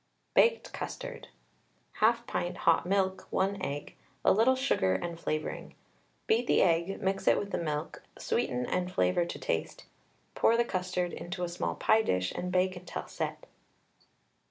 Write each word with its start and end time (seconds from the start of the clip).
BAKED 0.33 0.73
CUSTARD. 0.73 1.27
1/2 1.99 2.25
pint 2.25 2.57
hot 2.57 2.87
milk, 2.87 3.27
1 3.29 3.61
egg, 3.63 3.93
a 4.25 4.31
little 4.33 4.55
sugar 4.55 4.95
and 4.95 5.19
flavouring. 5.19 5.75
Beat 6.25 6.47
the 6.47 6.63
egg, 6.63 6.99
mix 7.03 7.27
it 7.27 7.37
with 7.37 7.51
the 7.51 7.59
milk, 7.59 8.01
sweeten 8.17 8.65
and 8.65 8.91
flavour 8.91 9.25
to 9.25 9.37
taste; 9.37 9.85
pour 10.33 10.57
the 10.57 10.65
custard 10.65 11.13
into 11.13 11.43
a 11.43 11.47
small 11.49 11.75
pie 11.75 12.01
dish, 12.01 12.31
and 12.31 12.51
bake 12.51 12.75
until 12.75 13.05
set. 13.07 13.45